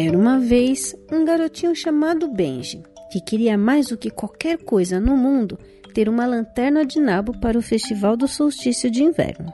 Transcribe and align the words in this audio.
Era 0.00 0.16
uma 0.16 0.38
vez 0.38 0.94
um 1.10 1.24
garotinho 1.24 1.74
chamado 1.74 2.28
Benji, 2.28 2.84
que 3.10 3.20
queria 3.20 3.58
mais 3.58 3.88
do 3.88 3.98
que 3.98 4.10
qualquer 4.10 4.56
coisa 4.58 5.00
no 5.00 5.16
mundo 5.16 5.58
ter 5.92 6.08
uma 6.08 6.24
lanterna 6.24 6.86
de 6.86 7.00
nabo 7.00 7.36
para 7.40 7.58
o 7.58 7.62
festival 7.62 8.16
do 8.16 8.28
solstício 8.28 8.88
de 8.88 9.02
inverno. 9.02 9.52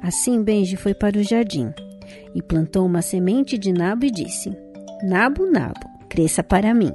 Assim 0.00 0.44
Benji 0.44 0.76
foi 0.76 0.94
para 0.94 1.18
o 1.18 1.24
jardim 1.24 1.74
e 2.36 2.40
plantou 2.40 2.86
uma 2.86 3.02
semente 3.02 3.58
de 3.58 3.72
nabo 3.72 4.04
e 4.06 4.12
disse: 4.12 4.56
Nabo, 5.02 5.44
nabo, 5.44 5.84
cresça 6.08 6.44
para 6.44 6.72
mim. 6.72 6.92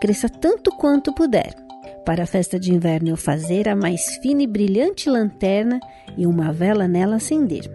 Cresça 0.00 0.28
tanto 0.28 0.70
quanto 0.70 1.12
puder. 1.12 1.52
Para 2.06 2.22
a 2.22 2.26
festa 2.26 2.56
de 2.56 2.72
inverno 2.72 3.08
eu 3.08 3.16
fazer 3.16 3.68
a 3.68 3.74
mais 3.74 4.14
fina 4.18 4.44
e 4.44 4.46
brilhante 4.46 5.10
lanterna 5.10 5.80
e 6.16 6.24
uma 6.24 6.52
vela 6.52 6.86
nela 6.86 7.16
acender. 7.16 7.68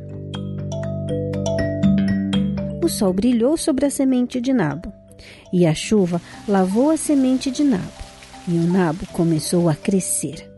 O 2.88 2.90
sol 2.90 3.12
brilhou 3.12 3.58
sobre 3.58 3.86
a 3.86 3.90
semente 3.90 4.40
de 4.40 4.54
nabo, 4.54 4.94
e 5.52 5.66
a 5.66 5.74
chuva 5.74 6.22
lavou 6.48 6.90
a 6.90 6.96
semente 6.96 7.52
de 7.52 7.62
nabo, 7.62 7.92
e 8.48 8.54
o 8.54 8.64
nabo 8.64 9.06
começou 9.12 9.68
a 9.68 9.76
crescer. 9.76 10.50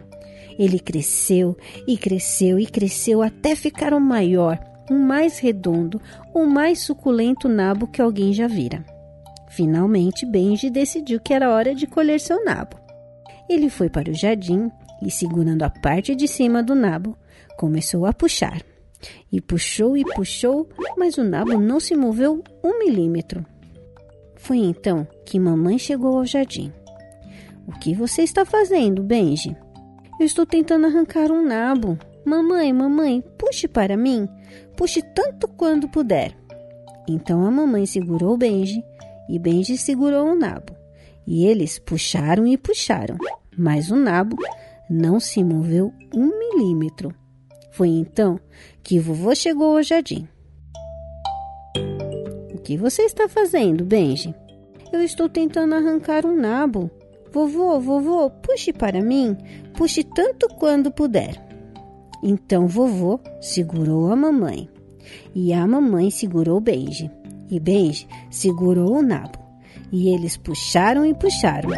Ele 0.60 0.80
cresceu 0.80 1.58
e 1.88 1.98
cresceu 1.98 2.60
e 2.60 2.68
cresceu 2.68 3.24
até 3.24 3.56
ficar 3.56 3.96
o 3.96 4.00
maior, 4.00 4.60
o 4.92 4.94
mais 4.94 5.40
redondo, 5.40 6.00
o 6.32 6.46
mais 6.46 6.82
suculento 6.82 7.50
nabo 7.50 7.88
que 7.88 8.00
alguém 8.00 8.32
já 8.32 8.46
vira. 8.46 8.86
Finalmente, 9.50 10.24
Benji 10.24 10.70
decidiu 10.70 11.20
que 11.20 11.34
era 11.34 11.50
hora 11.50 11.74
de 11.74 11.88
colher 11.88 12.20
seu 12.20 12.46
nabo. 12.46 12.78
Ele 13.50 13.72
foi 13.72 13.90
para 13.90 14.12
o 14.12 14.14
jardim 14.14 14.70
e, 15.02 15.10
segurando 15.10 15.64
a 15.64 15.70
parte 15.72 16.16
de 16.16 16.28
cima 16.28 16.62
do 16.62 16.76
nabo, 16.76 17.18
começou 17.58 18.06
a 18.06 18.14
puxar. 18.14 18.62
E 19.32 19.40
puxou 19.40 19.96
e 19.96 20.04
puxou, 20.04 20.68
mas 20.98 21.18
o 21.18 21.24
nabo 21.24 21.58
não 21.60 21.80
se 21.80 21.96
moveu 21.96 22.44
um 22.64 22.80
milímetro. 22.80 23.46
Foi 24.36 24.58
então 24.58 25.08
que 25.26 25.40
mamãe 25.40 25.78
chegou 25.78 26.18
ao 26.18 26.26
jardim. 26.26 26.72
O 27.68 27.72
que 27.80 27.94
você 27.94 28.24
está 28.24 28.46
fazendo, 28.46 29.04
Benji? 29.04 29.56
Eu 30.20 30.26
estou 30.26 30.46
tentando 30.46 30.88
arrancar 30.88 31.32
um 31.32 31.46
nabo. 31.46 31.98
Mamãe, 32.26 32.74
mamãe, 32.74 33.24
puxe 33.38 33.68
para 33.68 33.96
mim. 33.96 34.28
Puxe 34.76 35.02
tanto 35.02 35.48
quanto 35.48 35.88
puder. 35.88 36.36
Então 37.08 37.46
a 37.46 37.52
mamãe 37.52 37.86
segurou 37.86 38.38
Benji 38.38 38.84
e 39.30 39.38
Benji 39.38 39.78
segurou 39.78 40.32
o 40.32 40.36
nabo. 40.36 40.76
E 41.28 41.46
eles 41.46 41.78
puxaram 41.78 42.48
e 42.48 42.58
puxaram, 42.58 43.18
mas 43.56 43.92
o 43.92 43.96
nabo 43.96 44.36
não 44.90 45.20
se 45.20 45.44
moveu 45.44 45.94
um 46.14 46.40
milímetro. 46.40 47.14
Foi 47.72 47.90
então 47.90 48.40
que 48.84 49.00
vovô 49.00 49.34
chegou 49.36 49.78
ao 49.78 49.84
jardim. 49.84 50.28
O 52.54 52.58
que 52.62 52.78
você 52.78 53.04
está 53.04 53.28
fazendo, 53.28 53.86
Benji? 53.86 54.34
Eu 54.92 55.02
estou 55.02 55.30
tentando 55.30 55.76
arrancar 55.76 56.26
um 56.26 56.36
nabo. 56.36 56.90
Vovô, 57.32 57.80
vovô, 57.80 58.30
puxe 58.30 58.74
para 58.74 59.02
mim, 59.02 59.38
puxe 59.76 60.04
tanto 60.04 60.48
quanto 60.56 60.92
puder. 60.92 61.50
Então 62.24 62.68
vovô 62.68 63.20
segurou 63.40 64.12
a 64.12 64.16
mamãe 64.16 64.68
e 65.34 65.54
a 65.54 65.66
mamãe 65.66 66.10
segurou 66.10 66.60
Benji 66.60 67.10
e 67.50 67.60
Benji 67.60 68.08
segurou 68.30 68.98
o 68.98 69.02
nabo 69.02 69.40
e 69.92 70.10
eles 70.10 70.38
puxaram 70.38 71.06
e 71.06 71.14
puxaram. 71.14 71.70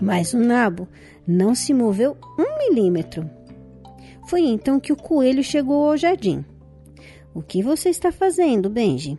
Mas 0.00 0.32
o 0.32 0.38
nabo 0.38 0.88
não 1.26 1.54
se 1.54 1.72
moveu 1.72 2.16
um 2.38 2.58
milímetro. 2.58 3.28
Foi 4.26 4.40
então 4.40 4.80
que 4.80 4.92
o 4.92 4.96
coelho 4.96 5.42
chegou 5.42 5.88
ao 5.88 5.96
jardim. 5.96 6.44
O 7.34 7.42
que 7.42 7.62
você 7.62 7.88
está 7.88 8.12
fazendo, 8.12 8.68
Benji? 8.68 9.18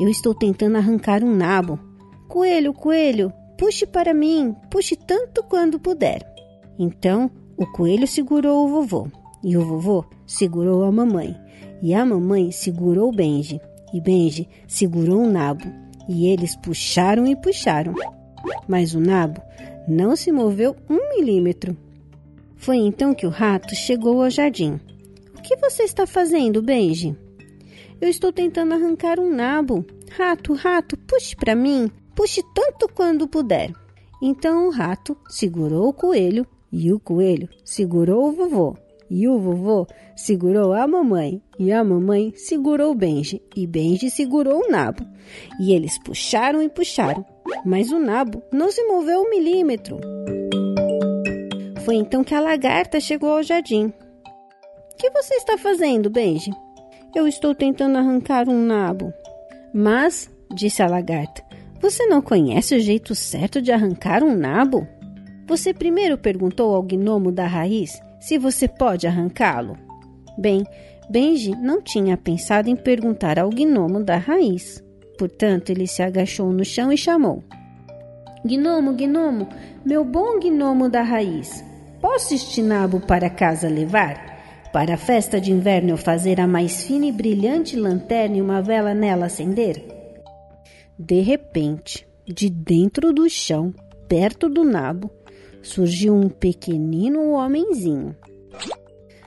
Eu 0.00 0.08
estou 0.08 0.34
tentando 0.34 0.76
arrancar 0.76 1.22
um 1.22 1.34
nabo. 1.34 1.78
Coelho, 2.28 2.72
coelho, 2.72 3.32
puxe 3.56 3.86
para 3.86 4.12
mim, 4.12 4.54
puxe 4.70 4.96
tanto 4.96 5.42
quanto 5.42 5.78
puder. 5.78 6.22
Então 6.78 7.30
o 7.56 7.66
coelho 7.66 8.06
segurou 8.06 8.66
o 8.66 8.68
vovô, 8.68 9.08
e 9.42 9.56
o 9.56 9.64
vovô 9.64 10.04
segurou 10.26 10.84
a 10.84 10.92
mamãe, 10.92 11.34
e 11.82 11.94
a 11.94 12.04
mamãe 12.04 12.50
segurou 12.50 13.10
Benji, 13.10 13.60
e 13.94 14.00
Benji 14.00 14.48
segurou 14.66 15.22
o 15.22 15.30
nabo, 15.30 15.64
e 16.08 16.26
eles 16.26 16.54
puxaram 16.56 17.26
e 17.26 17.34
puxaram. 17.34 17.94
Mas 18.68 18.94
o 18.94 19.00
nabo 19.00 19.40
não 19.88 20.16
se 20.16 20.32
moveu 20.32 20.76
um 20.88 21.16
milímetro. 21.16 21.76
Foi 22.56 22.76
então 22.76 23.14
que 23.14 23.26
o 23.26 23.30
rato 23.30 23.74
chegou 23.74 24.22
ao 24.22 24.30
jardim. 24.30 24.80
O 25.36 25.42
que 25.42 25.56
você 25.56 25.84
está 25.84 26.06
fazendo, 26.06 26.62
Benji? 26.62 27.16
Eu 28.00 28.08
estou 28.08 28.32
tentando 28.32 28.74
arrancar 28.74 29.20
um 29.20 29.34
nabo. 29.34 29.84
Rato, 30.10 30.54
rato, 30.54 30.96
puxe 30.96 31.36
para 31.36 31.54
mim. 31.54 31.90
Puxe 32.14 32.42
tanto 32.54 32.88
quanto 32.88 33.28
puder. 33.28 33.72
Então 34.20 34.68
o 34.68 34.70
rato 34.70 35.16
segurou 35.28 35.88
o 35.88 35.92
coelho 35.92 36.46
e 36.72 36.92
o 36.92 36.98
coelho 36.98 37.48
segurou 37.64 38.28
o 38.28 38.32
vovô. 38.32 38.76
E 39.08 39.28
o 39.28 39.38
vovô 39.38 39.86
segurou 40.16 40.72
a 40.72 40.86
mamãe, 40.86 41.40
e 41.58 41.72
a 41.72 41.84
mamãe 41.84 42.32
segurou 42.34 42.94
Benji, 42.94 43.40
e 43.54 43.66
Benji 43.66 44.10
segurou 44.10 44.64
o 44.64 44.70
nabo. 44.70 45.06
E 45.60 45.72
eles 45.72 45.98
puxaram 45.98 46.62
e 46.62 46.68
puxaram, 46.68 47.24
mas 47.64 47.92
o 47.92 47.98
nabo 47.98 48.42
não 48.52 48.70
se 48.70 48.82
moveu 48.84 49.20
um 49.20 49.30
milímetro. 49.30 49.98
Foi 51.84 51.94
então 51.94 52.24
que 52.24 52.34
a 52.34 52.40
lagarta 52.40 52.98
chegou 52.98 53.30
ao 53.30 53.42
jardim. 53.42 53.86
O 53.86 54.96
que 54.98 55.10
você 55.10 55.34
está 55.34 55.56
fazendo, 55.56 56.10
Benji? 56.10 56.50
Eu 57.14 57.28
estou 57.28 57.54
tentando 57.54 57.96
arrancar 57.96 58.48
um 58.48 58.66
nabo. 58.66 59.12
Mas, 59.72 60.28
disse 60.52 60.82
a 60.82 60.88
lagarta, 60.88 61.44
você 61.80 62.06
não 62.06 62.20
conhece 62.20 62.74
o 62.74 62.80
jeito 62.80 63.14
certo 63.14 63.62
de 63.62 63.70
arrancar 63.70 64.24
um 64.24 64.34
nabo? 64.34 64.86
Você 65.46 65.72
primeiro 65.72 66.18
perguntou 66.18 66.74
ao 66.74 66.82
gnomo 66.82 67.30
da 67.30 67.46
raiz 67.46 68.00
se 68.26 68.38
você 68.38 68.66
pode 68.66 69.06
arrancá-lo? 69.06 69.78
Bem, 70.36 70.64
Benji 71.08 71.52
não 71.52 71.80
tinha 71.80 72.16
pensado 72.16 72.68
em 72.68 72.74
perguntar 72.74 73.38
ao 73.38 73.50
gnomo 73.50 74.02
da 74.02 74.16
raiz. 74.16 74.82
Portanto, 75.16 75.70
ele 75.70 75.86
se 75.86 76.02
agachou 76.02 76.52
no 76.52 76.64
chão 76.64 76.92
e 76.92 76.98
chamou: 76.98 77.44
Gnomo, 78.44 78.94
gnomo, 78.94 79.48
meu 79.84 80.04
bom 80.04 80.40
gnomo 80.40 80.88
da 80.88 81.02
raiz, 81.02 81.64
Posso 82.00 82.34
este 82.34 82.60
nabo 82.60 83.00
para 83.00 83.30
casa 83.30 83.68
levar? 83.68 84.70
Para 84.72 84.94
a 84.94 84.98
festa 84.98 85.40
de 85.40 85.50
inverno 85.50 85.90
eu 85.90 85.96
fazer 85.96 86.40
a 86.40 86.46
mais 86.46 86.82
fina 86.82 87.06
e 87.06 87.12
brilhante 87.12 87.76
lanterna 87.76 88.36
e 88.36 88.42
uma 88.42 88.60
vela 88.60 88.92
nela 88.92 89.26
acender? 89.26 89.82
De 90.98 91.20
repente, 91.20 92.06
de 92.26 92.50
dentro 92.50 93.12
do 93.12 93.30
chão, 93.30 93.72
perto 94.08 94.48
do 94.48 94.64
nabo, 94.64 95.10
surgiu 95.66 96.14
um 96.14 96.28
pequenino 96.28 97.32
homenzinho. 97.32 98.16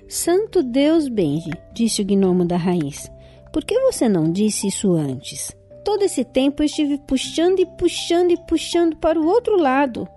Santo 0.07 0.63
Deus, 0.63 1.07
Benji, 1.07 1.51
disse 1.73 2.01
o 2.01 2.05
gnomo 2.05 2.45
da 2.45 2.57
raiz. 2.57 3.11
Por 3.53 3.63
que 3.63 3.79
você 3.79 4.09
não 4.09 4.31
disse 4.31 4.67
isso 4.67 4.94
antes? 4.94 5.55
Todo 5.85 6.03
esse 6.03 6.23
tempo 6.23 6.61
eu 6.61 6.66
estive 6.66 6.97
puxando 7.07 7.59
e 7.59 7.66
puxando 7.66 8.31
e 8.31 8.38
puxando 8.47 8.95
para 8.97 9.19
o 9.19 9.28
outro 9.28 9.57
lado 9.57 10.07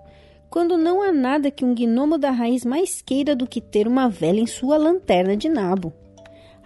quando 0.53 0.77
não 0.77 1.01
há 1.01 1.11
nada 1.11 1.49
que 1.49 1.65
um 1.65 1.73
gnomo 1.73 2.15
da 2.15 2.29
raiz 2.29 2.63
mais 2.63 3.01
queira 3.01 3.35
do 3.35 3.47
que 3.47 3.59
ter 3.59 3.87
uma 3.87 4.07
vela 4.07 4.39
em 4.39 4.45
sua 4.45 4.77
lanterna 4.77 5.35
de 5.35 5.49
nabo. 5.49 5.91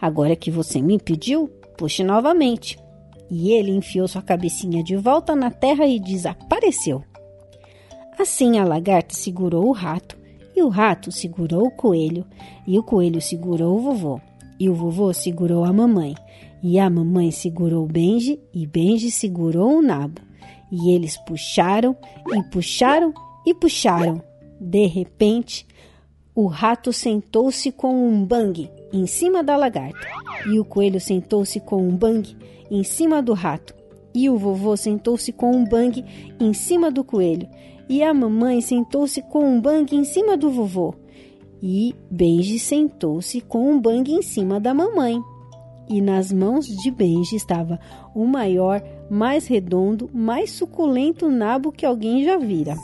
Agora 0.01 0.35
que 0.35 0.51
você 0.51 0.81
me 0.81 0.99
pediu, 0.99 1.47
puxe 1.77 2.03
novamente. 2.03 2.77
E 3.31 3.53
ele 3.53 3.71
enfiou 3.71 4.05
sua 4.05 4.21
cabecinha 4.21 4.83
de 4.83 4.97
volta 4.97 5.37
na 5.37 5.49
terra 5.49 5.87
e 5.87 6.01
desapareceu. 6.01 7.01
Assim 8.17 8.57
a 8.57 8.65
lagarta 8.65 9.13
segurou 9.13 9.67
o 9.67 9.71
rato, 9.71 10.17
e 10.55 10.63
o 10.63 10.69
rato 10.69 11.11
segurou 11.11 11.67
o 11.67 11.71
coelho, 11.71 12.25
e 12.65 12.79
o 12.79 12.83
coelho 12.83 13.21
segurou 13.21 13.77
o 13.77 13.79
vovô, 13.79 14.19
e 14.59 14.67
o 14.67 14.73
vovô 14.73 15.13
segurou 15.13 15.63
a 15.63 15.71
mamãe, 15.71 16.15
e 16.63 16.79
a 16.79 16.89
mamãe 16.89 17.29
segurou 17.29 17.83
o 17.83 17.87
Benji, 17.87 18.39
e 18.51 18.65
Benji 18.65 19.11
segurou 19.11 19.77
o 19.77 19.81
nabo. 19.83 20.19
E 20.71 20.91
eles 20.91 21.15
puxaram 21.15 21.95
e 22.33 22.43
puxaram 22.51 23.13
e 23.45 23.53
puxaram. 23.53 24.21
De 24.59 24.87
repente, 24.87 25.65
o 26.33 26.47
rato 26.47 26.91
sentou-se 26.91 27.71
com 27.71 28.07
um 28.09 28.25
bang 28.25 28.69
em 28.91 29.05
cima 29.05 29.43
da 29.43 29.55
lagarta, 29.55 30.07
e 30.47 30.59
o 30.59 30.65
coelho 30.65 30.99
sentou-se 30.99 31.59
com 31.59 31.87
um 31.87 31.95
bang 31.95 32.35
em 32.71 32.83
cima 32.83 33.21
do 33.21 33.33
rato, 33.33 33.75
e 34.13 34.27
o 34.27 34.37
vovô 34.37 34.75
sentou-se 34.75 35.31
com 35.31 35.51
um 35.51 35.63
bang 35.63 36.03
em 36.39 36.53
cima 36.53 36.89
do 36.89 37.03
coelho, 37.03 37.47
e 37.89 38.03
a 38.03 38.13
mamãe 38.13 38.61
sentou-se 38.61 39.21
com 39.21 39.43
um 39.43 39.61
bang 39.61 39.95
em 39.95 40.03
cima 40.03 40.35
do 40.35 40.49
vovô, 40.49 40.93
e 41.61 41.95
Benji 42.09 42.59
sentou-se 42.59 43.41
com 43.41 43.71
um 43.71 43.79
bang 43.79 44.11
em 44.11 44.21
cima 44.21 44.59
da 44.59 44.73
mamãe. 44.73 45.21
E 45.89 46.01
nas 46.01 46.33
mãos 46.33 46.67
de 46.67 46.91
Benji 46.91 47.37
estava 47.37 47.79
o 48.13 48.25
maior, 48.25 48.83
mais 49.09 49.47
redondo, 49.47 50.09
mais 50.13 50.51
suculento 50.51 51.29
nabo 51.29 51.71
que 51.71 51.85
alguém 51.85 52.23
já 52.25 52.37
vira. 52.37 52.75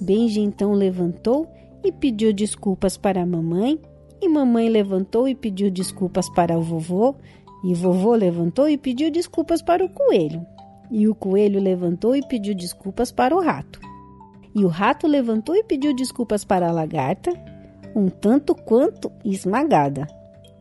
Benji 0.00 0.40
então 0.40 0.72
levantou 0.72 1.46
e 1.84 1.92
pediu 1.92 2.32
desculpas 2.32 2.96
para 2.96 3.22
a 3.22 3.26
mamãe, 3.26 3.78
e 4.20 4.28
mamãe 4.28 4.68
levantou 4.68 5.28
e 5.28 5.34
pediu 5.34 5.70
desculpas 5.70 6.28
para 6.28 6.58
o 6.58 6.62
vovô, 6.62 7.14
E 7.62 7.74
vovô 7.74 8.14
levantou 8.14 8.68
e 8.68 8.78
pediu 8.78 9.10
desculpas 9.10 9.60
para 9.60 9.84
o 9.84 9.88
coelho. 9.88 10.44
E 10.90 11.06
o 11.06 11.14
coelho 11.14 11.60
levantou 11.60 12.16
e 12.16 12.26
pediu 12.26 12.54
desculpas 12.54 13.12
para 13.12 13.34
o 13.34 13.40
rato. 13.40 13.80
E 14.54 14.64
o 14.64 14.68
rato 14.68 15.06
levantou 15.06 15.54
e 15.54 15.62
pediu 15.62 15.94
desculpas 15.94 16.44
para 16.44 16.68
a 16.68 16.72
lagarta, 16.72 17.32
um 17.94 18.08
tanto 18.08 18.54
quanto 18.54 19.10
esmagada. 19.24 20.06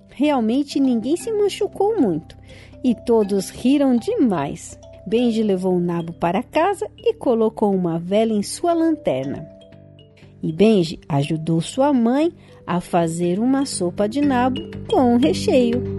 Realmente 0.10 0.80
ninguém 0.80 1.16
se 1.16 1.32
machucou 1.32 2.00
muito 2.00 2.38
e 2.84 2.94
todos 2.94 3.50
riram 3.50 3.96
demais. 3.96 4.80
Benji 5.08 5.42
levou 5.42 5.76
o 5.76 5.80
nabo 5.80 6.14
para 6.14 6.44
casa 6.44 6.88
e 6.98 7.14
colocou 7.14 7.74
uma 7.74 7.98
vela 7.98 8.34
em 8.34 8.44
sua 8.44 8.74
lanterna. 8.74 9.48
E 10.42 10.54
Benji 10.54 11.00
ajudou 11.10 11.62
sua 11.62 11.92
mãe 11.92 12.32
a 12.66 12.80
fazer 12.80 13.40
uma 13.40 13.66
sopa 13.66 14.08
de 14.08 14.22
nabo 14.22 14.62
com 14.88 15.16
um 15.16 15.18
recheio. 15.18 15.99